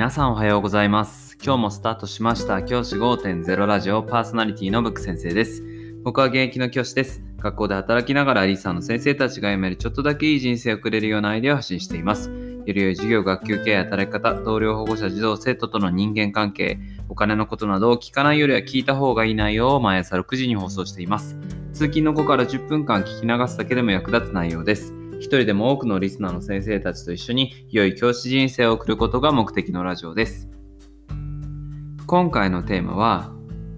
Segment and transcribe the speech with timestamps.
[0.00, 1.36] 皆さんおはようございます。
[1.44, 5.62] 今日もスタートしました教師5.0ラジオパーソナリティのブック先生です。
[6.04, 7.22] 僕は現役の教師です。
[7.36, 12.30] 学校で働きながらリサの先生たちが読めるちょっとだけいい人生をくれるようなアイデアを発信しています。
[12.30, 16.78] より良い授業、学級経営、働き方、同僚、保護者、児童、生徒との人間関係、
[17.10, 21.36] お金のことなどを聞かないよりは聞いた方がいい内容を毎朝6時に放送しています。
[21.74, 24.99] 通勤の後から10分間聞き流すだけでも役立つ内容です。
[25.20, 30.48] 一人でも多くのリスナーの先生たちと一緒に良い教師人生を送ることが目的のラジオです。
[32.06, 33.30] 今回のテーマは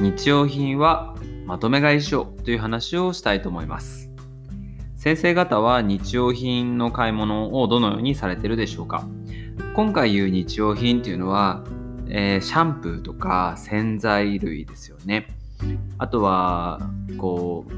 [0.00, 1.14] 日用品は
[1.46, 4.10] まとめ買いしようという話をしたいと思います。
[4.96, 9.06] 先生方は日用品の買い物をどのようにされてるでしょうか？
[9.76, 11.62] 今回言う日用品っていうのは、
[12.08, 15.28] えーシャンプーとか洗剤類ですよね。
[15.98, 16.80] あとは
[17.16, 17.72] こう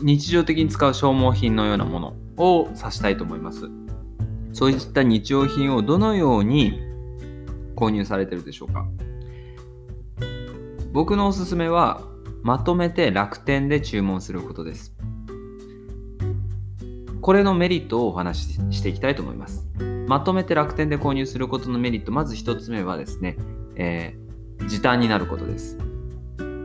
[0.00, 3.68] 日常的に使う消耗品のようなものを指したいと思います。
[4.52, 6.80] そういった日用品をどのように
[7.76, 8.86] 購入されてるでしょうか？
[10.92, 12.02] 僕のおすすめは
[12.42, 14.94] まとめて楽天で注文することです。
[17.20, 19.68] これのメリットをお話ししていきたいと思います。
[20.06, 23.36] まとめて楽天で購入することのメリット、まず一つ目はですね、
[23.76, 24.28] えー
[24.66, 25.78] 時短になることです。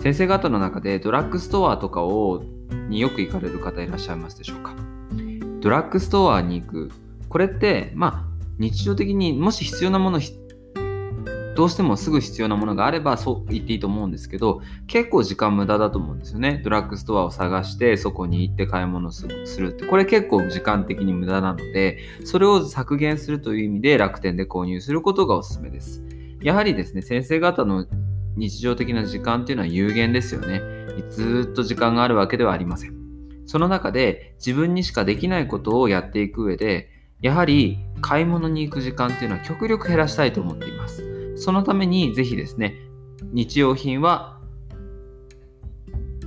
[0.00, 2.44] 先生方の中でドラッグストアとかを
[2.88, 4.76] によく行かれる方いらっしゃいますでしょうか？
[5.60, 6.90] ドラッグストアに行く。
[7.28, 10.20] これって、まあ、日常的にもし必要なもの、
[11.54, 16.62] どうしてもすぐ必要なものがあればそう言っていいと思うんですけど、結構時間無駄だと思うんですよね。
[16.64, 19.84] ドラッグストアを探して、そこに行って買い物するって。
[19.86, 26.02] これ結構時間的に無駄なので、それを削減するという意味で楽天で購入することがおすすめです。
[26.40, 27.86] やはりですね、先生方の
[28.36, 30.62] 日常的な時間っていうのは有限ですよね。
[31.10, 32.99] ずっと時間があるわけではありません。
[33.50, 36.88] その中で自分にしかできないことをやっていく上で、
[37.20, 41.36] やはり買い物に行く時間っていうのは極力減らしたいと思っています。
[41.36, 42.76] そのためにぜひですね、
[43.32, 44.38] 日用品は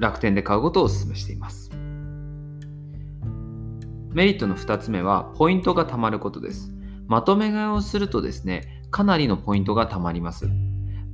[0.00, 1.70] 楽天で買うことをお勧めしています。
[4.10, 6.74] メリットの2つ目は、ポイントが貯まることです。
[7.06, 10.48] まとめ買いをするとですね、かなりのポイントが貯まります。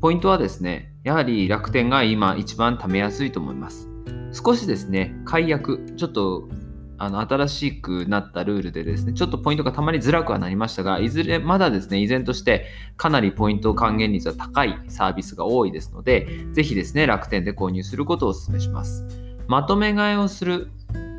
[0.01, 3.91] ポイントはですね、やはり楽天が今一番貯めやすいと思います。
[4.33, 6.49] 少しですね、解約、ちょっと
[6.99, 12.67] あの新しくなったルールでですね、ちょっとポイントが貯まりづらくはなりましたが、いずれまだですね、依然として
[12.97, 19.07] かなりポイント還元率は高いサービスが多いですので、ぜひですね、楽天で購入することをお勧めします。
[19.47, 20.69] まとめ買いをする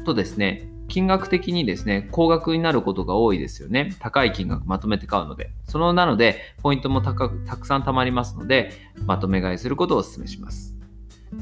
[0.05, 3.95] とですね、金額的にですね、高額になることが多いですよね。
[3.99, 5.51] 高い金額まとめて買うので。
[5.63, 8.71] そのなので、ポイントも高くたくさん貯まりますので、
[9.05, 10.78] まとめ買いすることをお勧めします。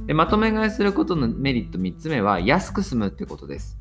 [0.05, 3.77] でまとめ買いすることのメリット3つ目は、安く済むってことです。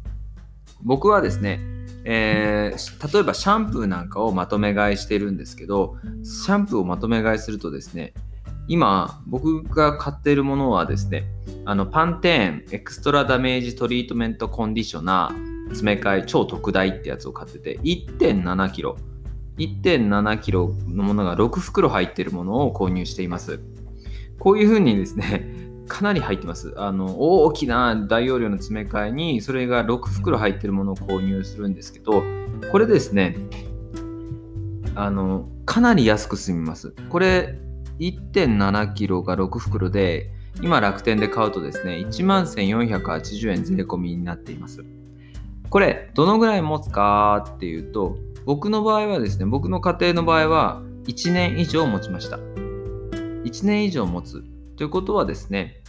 [0.83, 1.61] 僕はですね、
[2.05, 8.15] えー例えばシャンプーなんかをまとめ買いしてるんですけど、シャンプーをまとめ買いするとですね、
[8.69, 11.25] 今僕が買っているものはですね、
[11.65, 18.97] あのパンテーンエクストラダメージトリートメントコンディショナー詰め替え超特大ってやつを買ってて1.7キロ
[19.59, 23.61] 1.7キロのものが6袋入っているものを購入しています
[24.39, 26.75] こういうふうにですねかなり入ってます。
[26.77, 32.23] あの大きな大容量の詰め替えにそれが6袋入ってるものを購入するんですけど
[32.73, 33.37] これですね
[34.95, 36.95] あのかなり安く済みます。
[37.11, 37.59] これ
[37.99, 40.31] 1.7キロが6袋で
[40.63, 44.85] 今楽天で買うとですね1万1480円税込みになっています。
[45.69, 52.39] これどのぐらい持つかっていうと僕の場合はですね僕の家庭の場合は1年以上持ちました。
[52.39, 54.45] 1年以上持つ
[54.77, 55.83] ということはですね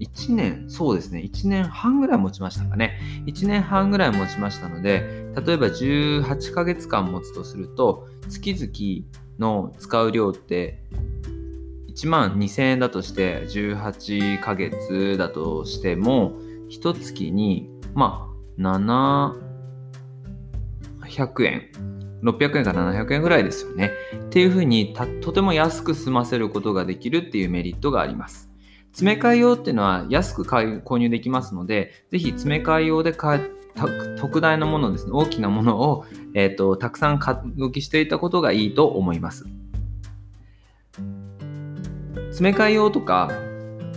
[0.00, 2.98] 1年そうですね1年半ぐらい持ちましたかね。
[3.26, 9.06] 1年半ぐらい持ちましたので例えば18ヶ月間持つとすると月々
[9.38, 10.82] の使う量って
[11.88, 16.32] 1万2000円だとして18ヶ月だとしても
[16.68, 18.28] 一月にま
[18.58, 21.68] あ700円
[22.24, 23.92] 600円から700円ぐらいですよね。
[24.26, 28.50] っていうふうにとても安く済ませることができるっていうメリットがあります。
[28.92, 33.40] 詰め替え用っていうのは安く購入できますのでぜひ詰め替え用で買
[33.74, 35.12] た特大のものですね。
[35.12, 39.44] 大きなものを、えー、とたくさん買い置きしていたことがいいと思います。
[42.28, 43.30] 詰め替え用とか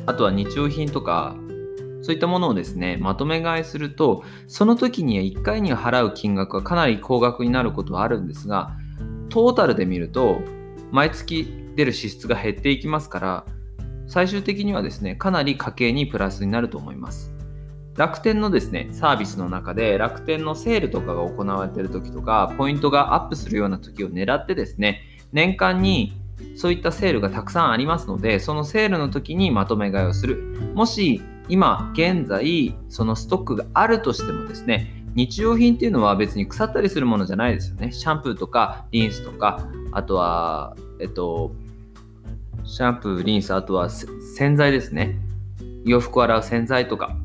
[0.05, 1.35] あとは日用品とか
[2.07, 8.77] そういったものをですねまとめ買いするとその時には1回に払う金額はかなり高額になることはあるんですが
[9.27, 10.39] トータルで見ると
[10.89, 13.45] 毎月出る支出が減っていきますから
[14.07, 17.33] 最終的にはですねかなり家計にプラスになると思います。
[17.97, 25.01] 楽天のですねサービスの中で楽天のセールとかが行われている時とかポイントがアップするような時を狙ってですね
[25.33, 26.21] 年間に
[26.55, 30.71] そういったセールがたくさんありますのでそのセールの時にまとめ買いをする。
[30.73, 37.91] もし今現在そのストックがあるとしてもですね日用品っていうのは別に腐ったりするものじゃないですよね。
[37.91, 41.51] シャンプーとかリンスとかあとはえっと
[42.63, 45.17] シャンプーリンスあとは洗剤ですね。
[45.85, 47.15] 洋服を洗う洗剤とか。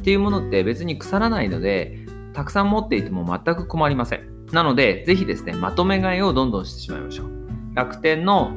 [0.00, 4.46] ていうものって別に腐らないのでたくさん持っていても全く困りません。
[4.52, 7.28] なのでぜひですねまとめ買いをどんどんしてしまいましょう。
[7.74, 8.52] 楽天の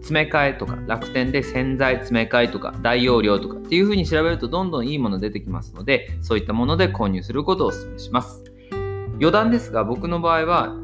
[0.00, 8.44] 詰め替えとか楽天で洗剤詰め替えとか大容量とかっていう風に調べるとどんどんいいもの出てきますのでそういったもので購入することをお勧めします。
[9.18, 10.76] 余談ですが僕の場合は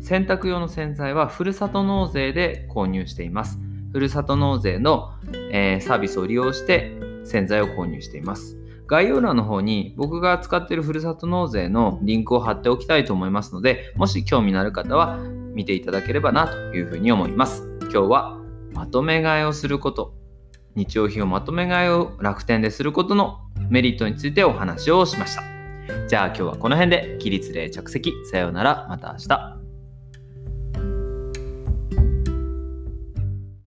[0.00, 3.58] 洗濯用の洗剤はふるさと納税で購入しています。
[3.92, 5.12] ふるさと納税の、
[5.50, 6.92] えー、サービスを利用して
[7.24, 8.58] 洗剤を購入しています。
[8.86, 15.16] 概要欄の方に僕が使っているふるさと納税のリンクを貼っておきたいと思いますのでもし興味のある方は
[15.54, 17.73] 見ていただければなというふうに思います。
[17.94, 18.36] 今日は
[18.72, 20.14] まとめ買いをすること、
[20.74, 23.38] 日用品をまとめ買いを楽天ですることの
[23.70, 25.44] メリットについてお話をしました。
[26.08, 29.63] じゃあ今日はこの辺で起立例着席さようならまた明日。